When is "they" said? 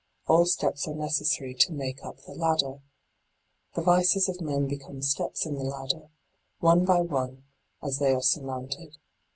7.99-8.11